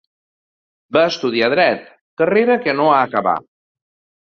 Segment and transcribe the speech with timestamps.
[0.97, 1.85] Va estudiar Dret,
[2.23, 3.39] carrera que no acabà.